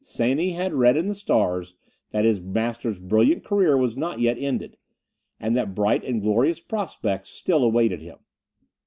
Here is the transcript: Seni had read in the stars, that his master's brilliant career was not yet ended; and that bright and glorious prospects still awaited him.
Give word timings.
Seni 0.03 0.53
had 0.53 0.73
read 0.73 0.97
in 0.97 1.05
the 1.05 1.13
stars, 1.13 1.75
that 2.09 2.25
his 2.25 2.41
master's 2.41 2.97
brilliant 2.99 3.43
career 3.45 3.77
was 3.77 3.95
not 3.95 4.19
yet 4.19 4.35
ended; 4.35 4.75
and 5.39 5.55
that 5.55 5.75
bright 5.75 6.03
and 6.03 6.19
glorious 6.23 6.59
prospects 6.59 7.29
still 7.29 7.63
awaited 7.63 8.01
him. 8.01 8.17